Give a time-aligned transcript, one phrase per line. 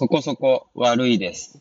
[0.00, 1.60] そこそこ悪いです。